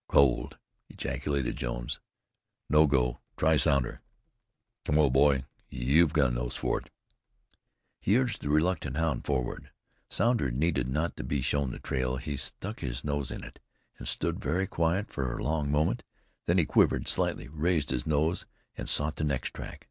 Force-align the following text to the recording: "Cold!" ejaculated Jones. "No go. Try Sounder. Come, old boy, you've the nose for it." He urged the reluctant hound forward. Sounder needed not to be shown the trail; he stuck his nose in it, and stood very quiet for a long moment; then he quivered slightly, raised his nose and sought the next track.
"Cold!" 0.07 0.57
ejaculated 0.89 1.55
Jones. 1.57 1.99
"No 2.71 2.87
go. 2.87 3.19
Try 3.37 3.55
Sounder. 3.55 4.01
Come, 4.83 4.97
old 4.97 5.13
boy, 5.13 5.43
you've 5.69 6.13
the 6.13 6.31
nose 6.31 6.55
for 6.55 6.79
it." 6.79 6.89
He 7.99 8.17
urged 8.17 8.41
the 8.41 8.49
reluctant 8.49 8.97
hound 8.97 9.25
forward. 9.25 9.69
Sounder 10.09 10.49
needed 10.49 10.87
not 10.89 11.15
to 11.17 11.23
be 11.23 11.43
shown 11.43 11.69
the 11.69 11.77
trail; 11.77 12.17
he 12.17 12.35
stuck 12.35 12.79
his 12.79 13.03
nose 13.03 13.29
in 13.29 13.43
it, 13.43 13.59
and 13.99 14.07
stood 14.07 14.39
very 14.41 14.65
quiet 14.65 15.11
for 15.11 15.37
a 15.37 15.43
long 15.43 15.69
moment; 15.69 16.01
then 16.47 16.57
he 16.57 16.65
quivered 16.65 17.07
slightly, 17.07 17.47
raised 17.47 17.91
his 17.91 18.07
nose 18.07 18.47
and 18.75 18.89
sought 18.89 19.17
the 19.17 19.23
next 19.23 19.53
track. 19.53 19.79